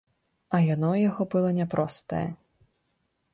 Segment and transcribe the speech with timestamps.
[0.57, 2.23] А яно ў яго было няпростае.